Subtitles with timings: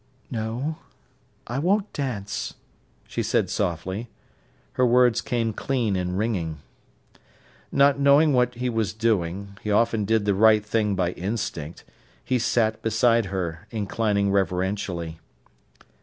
[0.31, 0.77] "No,
[1.45, 2.55] I won't dance,"
[3.07, 4.09] she said softly.
[4.73, 6.57] Her words came clean and ringing.
[7.71, 13.25] Not knowing what he was doing—he often did the right thing by instinct—he sat beside
[13.25, 15.19] her, inclining reverentially.